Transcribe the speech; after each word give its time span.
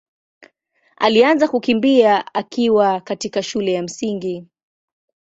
alianza 0.97 1.47
kukimbia 1.47 2.33
akiwa 2.35 3.01
katika 3.01 3.43
shule 3.43 3.73
ya 3.73 3.83
Msingi. 3.83 4.45